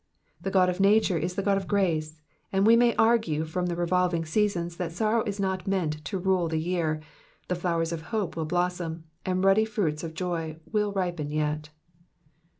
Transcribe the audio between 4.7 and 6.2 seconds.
that sorrow is not meant lo